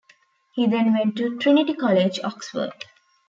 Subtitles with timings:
[0.53, 2.71] He then went to Trinity College, Oxford.